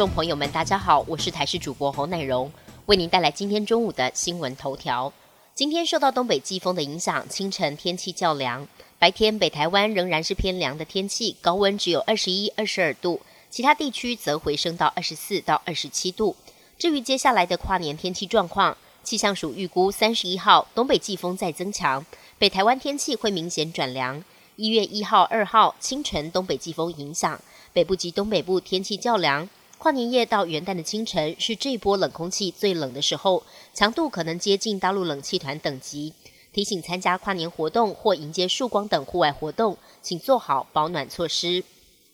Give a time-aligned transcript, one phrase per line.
[0.00, 2.50] 众朋友们，大家好，我是台视主播侯乃荣，
[2.86, 5.12] 为您带来今天中午的新闻头条。
[5.54, 8.66] 今天受到东北季风的影响，清晨天气较凉，
[8.98, 13.20] 白天北台湾仍然是偏凉的天气，高温只有二十一、二十二度，
[13.50, 16.34] 其他地区则回升到二十四到二十七度。
[16.78, 18.74] 至于接下来的跨年天气状况，
[19.04, 22.02] 气象署预估三十一号东北季风再增强，
[22.38, 24.24] 北台湾天气会明显转凉。
[24.56, 27.38] 一月一号、二号清晨东北季风影响，
[27.74, 29.46] 北部及东北部天气较凉。
[29.80, 36.12] 跨年夜到元旦的清晨是这波冷空气最冷的时候，强度可能接近大陆冷气团等级。
[36.52, 41.64] 提醒参加跨年活动或迎接曙光等户外活动，请做好保暖措施。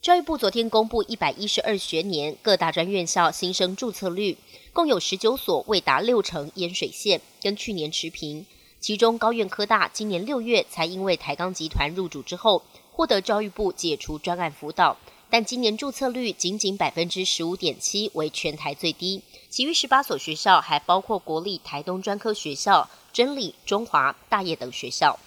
[0.00, 4.38] 教育部昨天公布一百一十二学年各大专院校新生注册率，
[4.72, 8.46] 共有十九所未达六成淹水线，跟去年持平。
[8.78, 12.62] 其中高院科大今年六月才因为台钢集团入主之后，
[12.92, 14.96] 获得教育部解除专案辅导。
[15.30, 19.22] 但今年注册率仅仅百分之十五点七，为全台最低。
[19.50, 25.18] 其余十八所学校还包括国立台东专科学校、真理、中华、大业等学校。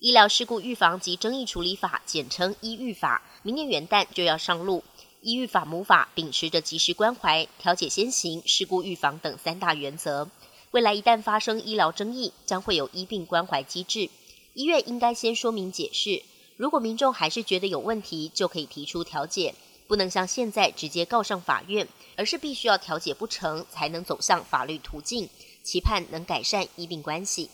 [0.00, 4.82] 医疗事故预防及争议处理法（简称医预法）明年元旦就要上路。
[5.20, 10.30] 医预法母法秉持着及时关怀、调解先行、事故预防等三大原则。
[10.70, 14.08] 未来一旦发生医疗争议，将会有医病关怀机制。
[14.54, 16.22] 医院应该先说明解释。
[16.60, 19.54] 如果民众还是觉得有问题，就可以提出调解，
[19.86, 25.26] 不能像现在直接告上法院，而是必须要调解不成，才能走向法律途径，
[25.62, 27.48] 期盼能改善医病关系。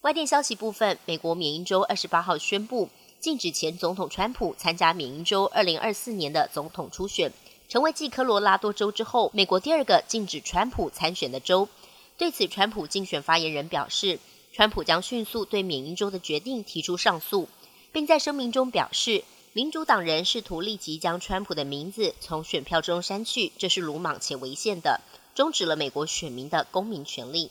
[0.00, 2.88] 外电消息部分，美国缅因州二十八号宣布
[3.20, 7.30] 禁止前总统川普参加缅因州二零二四年的总统初选，
[7.68, 11.68] 成为继科罗拉多州之后，美国第二个禁止川普参选的州。
[12.16, 14.18] 对此，川普竞选发言人表示，
[14.54, 17.46] 川普将迅速对缅因州的决定提出上诉。
[17.92, 25.00] 并在声明中表示，民主党人试图立即将川普的名字从选票中删去，这是鲁莽且违宪的，
[25.34, 27.50] 终止了美国选民的公民权利。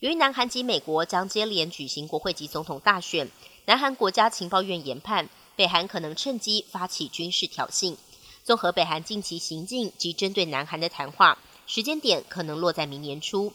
[0.00, 3.30] 由于南韩及美国将接连举行国会及总统大选，
[3.64, 7.96] 南韩国家情报院研判，北韩可能趁机发起军事挑衅。
[8.44, 13.54] 综合北韩近期行径及针对南韩的谈话，时间点可能落在明年初。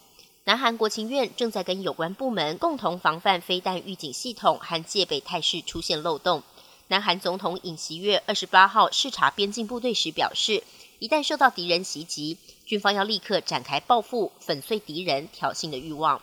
[0.50, 6.42] 南韩国情院正在跟有关部门共同防范飞弹预警系统和戒备态势出现漏洞。
[6.88, 10.64] 南韩总统尹锡悦二十八号视察边境部队时表示，
[10.98, 16.20] 一旦受到敌人袭击，军方要立刻展开报复、粉碎敌人挑衅的欲望。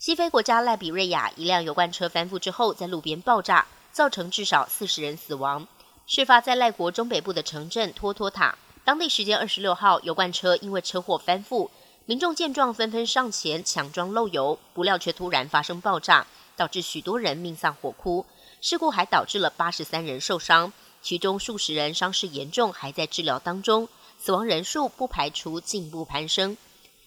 [0.00, 5.68] 西非国家赖比瑞亚一辆油罐车翻覆之后，在路边爆炸，造成至少四十人死亡。
[6.08, 11.70] 事发在赖国中北部的城镇托托塔，当地时间二十六号，油罐车因为车祸翻覆。
[12.08, 16.24] 民众见状纷纷上前抢装漏油，不料却突然发生爆炸，
[16.56, 18.24] 导致许多人命丧火窟。
[18.60, 20.72] 事故还导致了八十三人受伤，
[21.02, 23.88] 其中数十人伤势严重，还在治疗当中。
[24.20, 26.56] 死亡人数不排除进一步攀升。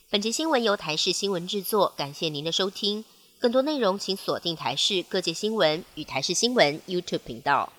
[0.10, 3.06] 本节新闻由台视新闻制作，感谢您的收听。
[3.40, 7.72] 更多内容请锁定台视各界新闻与台视新闻 YouTube 频道。